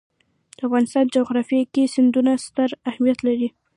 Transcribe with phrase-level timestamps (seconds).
[0.57, 3.47] د افغانستان جغرافیه کې سیندونه ستر اهمیت لري.